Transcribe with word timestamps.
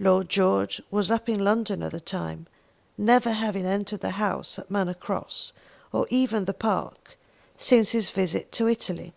Lord 0.00 0.30
George 0.30 0.80
was 0.90 1.10
up 1.10 1.28
in 1.28 1.44
London 1.44 1.82
at 1.82 1.92
the 1.92 2.00
time, 2.00 2.46
never 2.96 3.32
having 3.32 3.66
entered 3.66 4.00
the 4.00 4.12
house 4.12 4.58
at 4.58 4.70
Manor 4.70 4.94
Cross, 4.94 5.52
or 5.92 6.06
even 6.08 6.46
the 6.46 6.54
park, 6.54 7.18
since 7.58 7.90
his 7.90 8.08
visit 8.08 8.50
to 8.52 8.66
Italy. 8.66 9.12